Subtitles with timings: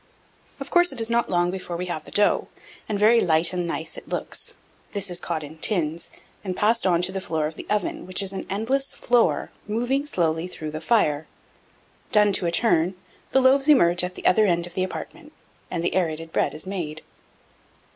[0.57, 0.63] 1682.
[0.63, 2.47] Of course, it is not long before we have the dough,
[2.89, 4.55] and very "light" and nice it looks.
[4.93, 6.09] This is caught in tins,
[6.43, 10.07] and passed on to the floor of the oven, which is an endless floor, moving
[10.07, 11.27] slowly through the fire.
[12.11, 12.95] Done to a turn,
[13.31, 15.33] the loaves emerge at the other end of the apartment,
[15.69, 17.03] and the Aërated Bread is made.